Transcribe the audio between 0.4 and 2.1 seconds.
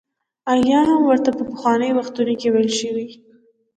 ایلیا هم ورته په پخوانیو